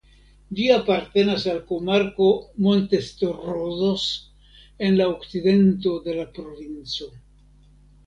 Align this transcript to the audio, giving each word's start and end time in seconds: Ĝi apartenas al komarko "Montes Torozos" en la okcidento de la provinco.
Ĝi 0.59 0.63
apartenas 0.75 1.45
al 1.51 1.59
komarko 1.67 2.31
"Montes 2.69 3.11
Torozos" 3.21 4.09
en 4.89 5.01
la 5.03 5.11
okcidento 5.15 5.97
de 6.09 6.21
la 6.21 6.31
provinco. 6.41 7.17